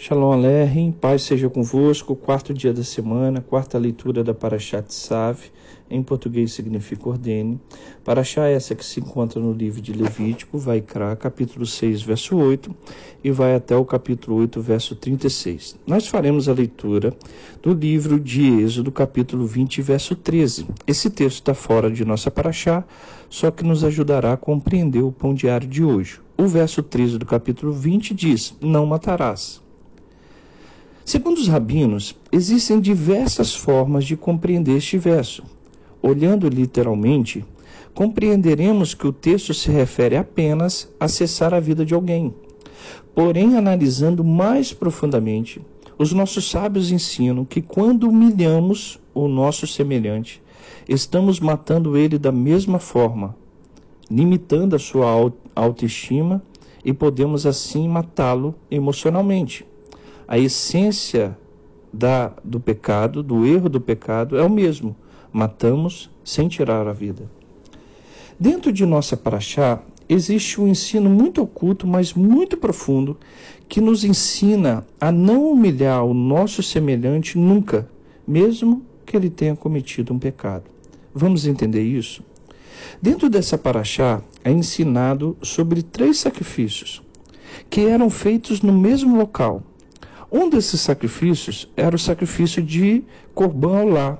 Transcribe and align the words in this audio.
Shalom 0.00 0.30
Aleichem, 0.30 0.92
paz 0.92 1.22
seja 1.22 1.50
convosco, 1.50 2.14
quarto 2.14 2.54
dia 2.54 2.72
da 2.72 2.84
semana, 2.84 3.40
quarta 3.40 3.76
leitura 3.76 4.22
da 4.22 4.32
Parashat 4.32 4.94
Sav, 4.94 5.40
em 5.90 6.00
português 6.04 6.52
significa 6.52 7.08
ordene. 7.08 7.60
Parashá 8.04 8.46
essa 8.46 8.76
que 8.76 8.84
se 8.84 9.00
encontra 9.00 9.40
no 9.40 9.52
livro 9.52 9.80
de 9.80 9.92
Levítico, 9.92 10.56
vai 10.56 10.80
Crá, 10.80 11.16
capítulo 11.16 11.66
6, 11.66 12.02
verso 12.02 12.36
8, 12.36 12.72
e 13.24 13.32
vai 13.32 13.56
até 13.56 13.74
o 13.74 13.84
capítulo 13.84 14.36
8, 14.36 14.60
verso 14.60 14.94
36. 14.94 15.76
Nós 15.84 16.06
faremos 16.06 16.48
a 16.48 16.52
leitura 16.52 17.12
do 17.60 17.72
livro 17.72 18.20
de 18.20 18.62
Êxodo, 18.62 18.92
capítulo 18.92 19.46
20, 19.46 19.82
verso 19.82 20.14
13. 20.14 20.64
Esse 20.86 21.10
texto 21.10 21.38
está 21.38 21.54
fora 21.54 21.90
de 21.90 22.04
nossa 22.04 22.30
Parashá, 22.30 22.84
só 23.28 23.50
que 23.50 23.64
nos 23.64 23.82
ajudará 23.82 24.34
a 24.34 24.36
compreender 24.36 25.02
o 25.02 25.10
pão 25.10 25.34
diário 25.34 25.66
de 25.66 25.82
hoje. 25.82 26.20
O 26.36 26.46
verso 26.46 26.84
13 26.84 27.18
do 27.18 27.26
capítulo 27.26 27.72
20 27.72 28.14
diz, 28.14 28.54
não 28.60 28.86
matarás. 28.86 29.60
Segundo 31.08 31.38
os 31.38 31.48
rabinos, 31.48 32.14
existem 32.30 32.78
diversas 32.78 33.54
formas 33.54 34.04
de 34.04 34.14
compreender 34.14 34.76
este 34.76 34.98
verso. 34.98 35.42
Olhando 36.02 36.50
literalmente, 36.50 37.42
compreenderemos 37.94 38.92
que 38.92 39.06
o 39.06 39.12
texto 39.12 39.54
se 39.54 39.70
refere 39.70 40.18
apenas 40.18 40.86
a 41.00 41.08
cessar 41.08 41.54
a 41.54 41.60
vida 41.60 41.82
de 41.82 41.94
alguém. 41.94 42.34
Porém, 43.14 43.56
analisando 43.56 44.22
mais 44.22 44.74
profundamente, 44.74 45.62
os 45.96 46.12
nossos 46.12 46.50
sábios 46.50 46.92
ensinam 46.92 47.42
que 47.42 47.62
quando 47.62 48.06
humilhamos 48.06 49.00
o 49.14 49.26
nosso 49.28 49.66
semelhante, 49.66 50.42
estamos 50.86 51.40
matando 51.40 51.96
ele 51.96 52.18
da 52.18 52.30
mesma 52.30 52.78
forma, 52.78 53.34
limitando 54.10 54.76
a 54.76 54.78
sua 54.78 55.08
autoestima 55.54 56.42
e 56.84 56.92
podemos 56.92 57.46
assim 57.46 57.88
matá-lo 57.88 58.54
emocionalmente 58.70 59.64
a 60.28 60.38
essência 60.38 61.36
da, 61.90 62.32
do 62.44 62.60
pecado, 62.60 63.22
do 63.22 63.46
erro 63.46 63.70
do 63.70 63.80
pecado, 63.80 64.36
é 64.36 64.42
o 64.42 64.50
mesmo. 64.50 64.94
Matamos 65.32 66.10
sem 66.22 66.48
tirar 66.48 66.86
a 66.86 66.92
vida. 66.92 67.30
Dentro 68.38 68.70
de 68.70 68.84
nossa 68.84 69.16
paraxá, 69.16 69.80
existe 70.06 70.60
um 70.60 70.68
ensino 70.68 71.08
muito 71.08 71.42
oculto, 71.42 71.86
mas 71.86 72.12
muito 72.12 72.58
profundo, 72.58 73.16
que 73.68 73.80
nos 73.80 74.04
ensina 74.04 74.86
a 75.00 75.10
não 75.10 75.50
humilhar 75.50 76.04
o 76.04 76.12
nosso 76.12 76.62
semelhante 76.62 77.38
nunca, 77.38 77.88
mesmo 78.26 78.82
que 79.04 79.16
ele 79.16 79.30
tenha 79.30 79.56
cometido 79.56 80.12
um 80.12 80.18
pecado. 80.18 80.64
Vamos 81.14 81.46
entender 81.46 81.82
isso? 81.82 82.22
Dentro 83.00 83.28
dessa 83.28 83.56
paraxá 83.56 84.22
é 84.44 84.50
ensinado 84.52 85.36
sobre 85.42 85.82
três 85.82 86.18
sacrifícios 86.18 87.02
que 87.68 87.80
eram 87.80 88.08
feitos 88.08 88.62
no 88.62 88.72
mesmo 88.72 89.16
local, 89.16 89.62
um 90.30 90.48
desses 90.48 90.80
sacrifícios 90.80 91.70
era 91.76 91.96
o 91.96 91.98
sacrifício 91.98 92.62
de 92.62 93.02
Corban 93.34 93.82
Olá, 93.82 94.18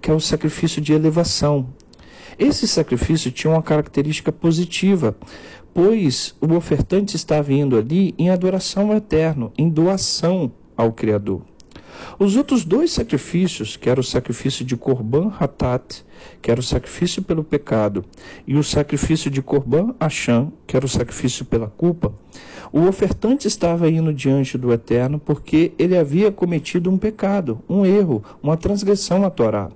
que 0.00 0.10
é 0.10 0.14
o 0.14 0.20
sacrifício 0.20 0.80
de 0.80 0.92
elevação. 0.92 1.68
Esse 2.38 2.66
sacrifício 2.66 3.30
tinha 3.30 3.52
uma 3.52 3.62
característica 3.62 4.32
positiva, 4.32 5.14
pois 5.74 6.34
o 6.40 6.54
ofertante 6.54 7.14
estava 7.14 7.52
indo 7.52 7.76
ali 7.76 8.14
em 8.16 8.30
adoração 8.30 8.90
ao 8.90 8.96
eterno, 8.96 9.52
em 9.58 9.68
doação 9.68 10.50
ao 10.76 10.92
Criador. 10.92 11.49
Os 12.18 12.36
outros 12.36 12.64
dois 12.64 12.92
sacrifícios, 12.92 13.76
que 13.76 13.88
era 13.88 14.00
o 14.00 14.04
sacrifício 14.04 14.64
de 14.64 14.76
Corban 14.76 15.32
Hatat, 15.38 16.04
que 16.40 16.50
era 16.50 16.60
o 16.60 16.62
sacrifício 16.62 17.22
pelo 17.22 17.42
pecado, 17.42 18.04
e 18.46 18.56
o 18.56 18.62
sacrifício 18.62 19.30
de 19.30 19.42
Corban 19.42 19.94
Acham, 19.98 20.52
que 20.66 20.76
era 20.76 20.86
o 20.86 20.88
sacrifício 20.88 21.44
pela 21.44 21.68
culpa, 21.68 22.12
o 22.72 22.86
ofertante 22.86 23.48
estava 23.48 23.90
indo 23.90 24.14
diante 24.14 24.56
do 24.56 24.72
Eterno 24.72 25.18
porque 25.18 25.72
ele 25.76 25.96
havia 25.96 26.30
cometido 26.30 26.88
um 26.88 26.96
pecado, 26.96 27.60
um 27.68 27.84
erro, 27.84 28.22
uma 28.40 28.56
transgressão 28.56 29.24
à 29.24 29.30
Torá. 29.30 29.70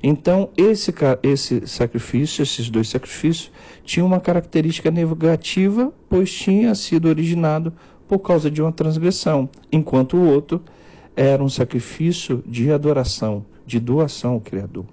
Então, 0.00 0.50
esse, 0.56 0.94
esse 1.24 1.66
sacrifício, 1.66 2.42
esses 2.42 2.70
dois 2.70 2.88
sacrifícios, 2.88 3.50
tinham 3.84 4.06
uma 4.06 4.20
característica 4.20 4.90
negativa, 4.90 5.92
pois 6.08 6.32
tinha 6.32 6.74
sido 6.76 7.08
originado 7.08 7.72
por 8.06 8.20
causa 8.20 8.48
de 8.48 8.62
uma 8.62 8.70
transgressão, 8.70 9.48
enquanto 9.72 10.16
o 10.16 10.24
outro 10.24 10.62
era 11.18 11.42
um 11.42 11.48
sacrifício 11.48 12.44
de 12.46 12.70
adoração, 12.70 13.44
de 13.66 13.80
doação 13.80 14.34
ao 14.34 14.40
Criador. 14.40 14.84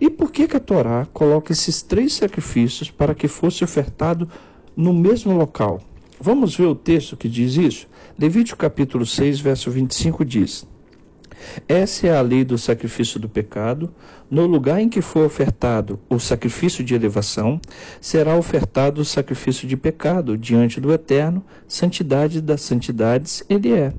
E 0.00 0.10
por 0.10 0.32
que, 0.32 0.48
que 0.48 0.56
a 0.56 0.60
Torá 0.60 1.06
coloca 1.12 1.52
esses 1.52 1.82
três 1.82 2.14
sacrifícios 2.14 2.90
para 2.90 3.14
que 3.14 3.28
fosse 3.28 3.62
ofertado 3.62 4.28
no 4.76 4.92
mesmo 4.92 5.36
local? 5.36 5.80
Vamos 6.20 6.56
ver 6.56 6.66
o 6.66 6.74
texto 6.74 7.16
que 7.16 7.28
diz 7.28 7.54
isso? 7.54 7.86
Levítico 8.18 8.58
capítulo 8.58 9.06
6, 9.06 9.38
verso 9.38 9.70
25 9.70 10.24
diz: 10.24 10.66
Essa 11.68 12.08
é 12.08 12.16
a 12.16 12.20
lei 12.22 12.42
do 12.42 12.58
sacrifício 12.58 13.20
do 13.20 13.28
pecado. 13.28 13.94
No 14.28 14.46
lugar 14.46 14.80
em 14.80 14.88
que 14.88 15.00
for 15.00 15.24
ofertado 15.24 16.00
o 16.08 16.18
sacrifício 16.18 16.82
de 16.82 16.92
elevação, 16.92 17.60
será 18.00 18.36
ofertado 18.36 19.00
o 19.00 19.04
sacrifício 19.04 19.68
de 19.68 19.76
pecado 19.76 20.36
diante 20.36 20.80
do 20.80 20.92
Eterno, 20.92 21.44
santidade 21.68 22.40
das 22.40 22.62
santidades 22.62 23.44
ele 23.48 23.72
é. 23.72 23.92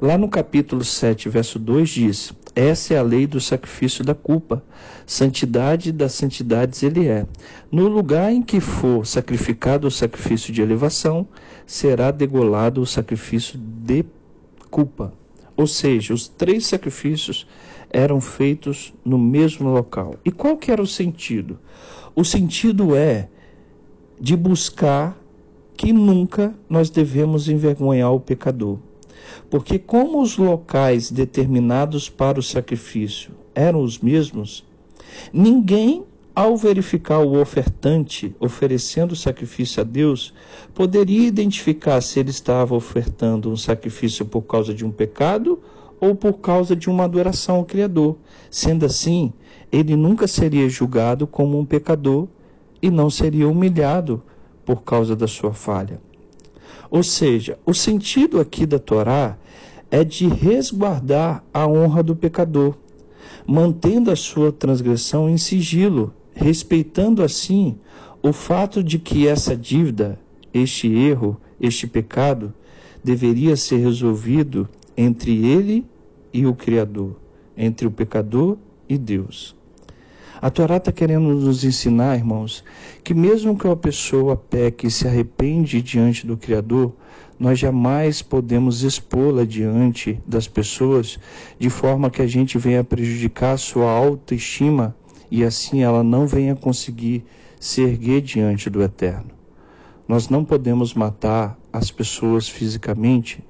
Lá 0.00 0.18
no 0.18 0.28
capítulo 0.28 0.84
7, 0.84 1.28
verso 1.28 1.58
2 1.58 1.88
diz: 1.88 2.32
Essa 2.54 2.94
é 2.94 2.98
a 2.98 3.02
lei 3.02 3.26
do 3.26 3.40
sacrifício 3.40 4.04
da 4.04 4.14
culpa. 4.14 4.62
Santidade 5.06 5.92
das 5.92 6.12
santidades 6.12 6.82
ele 6.82 7.06
é. 7.06 7.26
No 7.70 7.88
lugar 7.88 8.32
em 8.32 8.42
que 8.42 8.60
for 8.60 9.06
sacrificado 9.06 9.86
o 9.86 9.90
sacrifício 9.90 10.52
de 10.52 10.60
elevação, 10.60 11.26
será 11.66 12.10
degolado 12.10 12.80
o 12.80 12.86
sacrifício 12.86 13.58
de 13.58 14.04
culpa. 14.70 15.12
Ou 15.56 15.66
seja, 15.66 16.12
os 16.12 16.28
três 16.28 16.66
sacrifícios 16.66 17.46
eram 17.90 18.20
feitos 18.20 18.92
no 19.04 19.18
mesmo 19.18 19.70
local. 19.70 20.16
E 20.24 20.30
qual 20.30 20.56
que 20.56 20.70
era 20.70 20.82
o 20.82 20.86
sentido? 20.86 21.58
O 22.14 22.24
sentido 22.24 22.94
é 22.94 23.28
de 24.20 24.36
buscar 24.36 25.16
que 25.76 25.92
nunca 25.92 26.54
nós 26.68 26.90
devemos 26.90 27.48
envergonhar 27.48 28.12
o 28.12 28.20
pecador. 28.20 28.78
Porque, 29.50 29.78
como 29.78 30.20
os 30.20 30.36
locais 30.36 31.10
determinados 31.10 32.08
para 32.08 32.38
o 32.38 32.42
sacrifício 32.42 33.32
eram 33.54 33.82
os 33.82 33.98
mesmos, 33.98 34.64
ninguém, 35.32 36.04
ao 36.34 36.56
verificar 36.56 37.20
o 37.20 37.40
ofertante 37.40 38.34
oferecendo 38.38 39.12
o 39.12 39.16
sacrifício 39.16 39.80
a 39.80 39.84
Deus, 39.84 40.34
poderia 40.74 41.26
identificar 41.26 42.00
se 42.02 42.20
ele 42.20 42.30
estava 42.30 42.74
ofertando 42.74 43.50
um 43.50 43.56
sacrifício 43.56 44.26
por 44.26 44.42
causa 44.42 44.74
de 44.74 44.84
um 44.84 44.90
pecado 44.90 45.58
ou 45.98 46.14
por 46.14 46.34
causa 46.34 46.76
de 46.76 46.90
uma 46.90 47.04
adoração 47.04 47.56
ao 47.56 47.64
Criador. 47.64 48.16
Sendo 48.50 48.84
assim, 48.84 49.32
ele 49.72 49.96
nunca 49.96 50.26
seria 50.26 50.68
julgado 50.68 51.26
como 51.26 51.58
um 51.58 51.64
pecador 51.64 52.28
e 52.82 52.90
não 52.90 53.08
seria 53.08 53.48
humilhado 53.48 54.22
por 54.64 54.82
causa 54.82 55.16
da 55.16 55.26
sua 55.26 55.52
falha. 55.52 56.00
Ou 56.90 57.02
seja, 57.02 57.58
o 57.64 57.74
sentido 57.74 58.40
aqui 58.40 58.66
da 58.66 58.78
Torá 58.78 59.36
é 59.90 60.04
de 60.04 60.26
resguardar 60.26 61.44
a 61.52 61.66
honra 61.66 62.02
do 62.02 62.14
pecador, 62.14 62.74
mantendo 63.46 64.10
a 64.10 64.16
sua 64.16 64.52
transgressão 64.52 65.28
em 65.28 65.36
sigilo, 65.36 66.12
respeitando 66.34 67.22
assim 67.22 67.78
o 68.22 68.32
fato 68.32 68.82
de 68.82 68.98
que 68.98 69.26
essa 69.26 69.56
dívida, 69.56 70.18
este 70.52 70.88
erro, 70.88 71.40
este 71.60 71.86
pecado, 71.86 72.52
deveria 73.02 73.56
ser 73.56 73.78
resolvido 73.78 74.68
entre 74.96 75.46
ele 75.46 75.86
e 76.32 76.46
o 76.46 76.54
Criador, 76.54 77.16
entre 77.56 77.86
o 77.86 77.90
pecador 77.90 78.56
e 78.88 78.98
Deus. 78.98 79.54
A 80.40 80.50
Torá 80.50 80.76
está 80.76 80.92
querendo 80.92 81.28
nos 81.28 81.64
ensinar, 81.64 82.14
irmãos, 82.14 82.62
que 83.02 83.14
mesmo 83.14 83.56
que 83.56 83.66
uma 83.66 83.76
pessoa 83.76 84.36
peque 84.36 84.86
e 84.86 84.90
se 84.90 85.08
arrepende 85.08 85.80
diante 85.80 86.26
do 86.26 86.36
Criador, 86.36 86.92
nós 87.38 87.58
jamais 87.58 88.20
podemos 88.20 88.82
expô-la 88.82 89.46
diante 89.46 90.20
das 90.26 90.46
pessoas 90.46 91.18
de 91.58 91.70
forma 91.70 92.10
que 92.10 92.20
a 92.20 92.26
gente 92.26 92.58
venha 92.58 92.84
prejudicar 92.84 93.58
sua 93.58 93.90
autoestima 93.90 94.94
e 95.30 95.42
assim 95.42 95.82
ela 95.82 96.04
não 96.04 96.26
venha 96.26 96.54
conseguir 96.54 97.24
se 97.58 97.80
erguer 97.80 98.20
diante 98.20 98.68
do 98.68 98.82
Eterno. 98.82 99.30
Nós 100.06 100.28
não 100.28 100.44
podemos 100.44 100.92
matar 100.92 101.58
as 101.72 101.90
pessoas 101.90 102.46
fisicamente, 102.46 103.42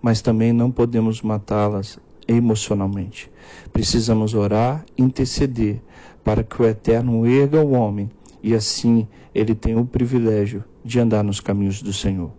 mas 0.00 0.22
também 0.22 0.52
não 0.52 0.70
podemos 0.70 1.20
matá-las 1.20 1.98
emocionalmente. 2.28 3.30
Precisamos 3.72 4.34
orar, 4.34 4.84
interceder 4.96 5.80
para 6.22 6.44
que 6.44 6.60
o 6.60 6.66
Eterno 6.66 7.26
erga 7.26 7.64
o 7.64 7.72
homem 7.72 8.10
e 8.42 8.54
assim 8.54 9.08
ele 9.34 9.54
tenha 9.54 9.80
o 9.80 9.86
privilégio 9.86 10.62
de 10.84 11.00
andar 11.00 11.24
nos 11.24 11.40
caminhos 11.40 11.80
do 11.80 11.92
Senhor. 11.92 12.30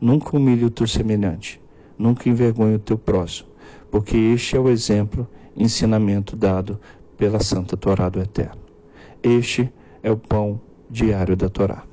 Nunca 0.00 0.36
humilhe 0.36 0.64
o 0.64 0.70
teu 0.70 0.86
semelhante, 0.86 1.60
nunca 1.98 2.28
envergonhe 2.28 2.76
o 2.76 2.78
teu 2.78 2.96
próximo, 2.96 3.48
porque 3.90 4.16
este 4.16 4.56
é 4.56 4.60
o 4.60 4.68
exemplo, 4.68 5.28
ensinamento 5.56 6.36
dado 6.36 6.80
pela 7.16 7.40
Santa 7.40 7.76
Torá 7.76 8.08
do 8.08 8.20
Eterno. 8.20 8.62
Este 9.22 9.72
é 10.02 10.10
o 10.10 10.16
pão 10.16 10.60
diário 10.90 11.36
da 11.36 11.48
Torá. 11.48 11.84